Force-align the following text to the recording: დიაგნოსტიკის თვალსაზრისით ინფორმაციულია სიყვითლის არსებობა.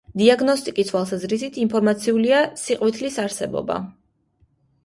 დიაგნოსტიკის 0.19 0.87
თვალსაზრისით 0.91 1.59
ინფორმაციულია 1.65 2.39
სიყვითლის 2.63 3.21
არსებობა. 3.27 3.81